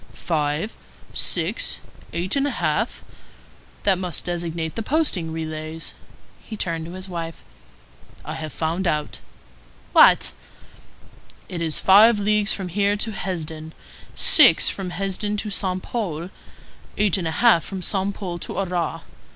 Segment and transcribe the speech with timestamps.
[0.13, 0.73] "Five,
[1.13, 1.77] six,
[2.11, 3.03] eight and a half?
[3.83, 5.93] That must designate the posting relays."
[6.43, 7.43] He turned to his wife:—
[8.25, 9.19] "I have found out."
[9.93, 10.31] "What?"
[11.47, 13.73] "It is five leagues from here to Hesdin,
[14.15, 16.31] six from Hesdin to Saint Pol,
[16.97, 19.01] eight and a half from Saint Pol to Arras.